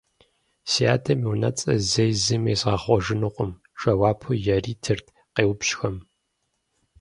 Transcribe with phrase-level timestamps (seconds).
[0.71, 5.95] -Си адэм и унэцӀэр зэи зыми езгъэхъуэжынукъым,– жэуапу яритырт къеупщӀхэм.